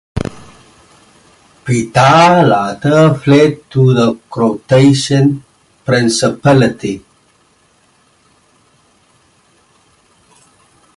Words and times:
Petar 1.63 2.43
later 2.47 3.13
fled 3.13 3.69
to 3.69 3.93
the 3.93 4.15
Croatian 4.31 5.43
principality. 5.85 7.05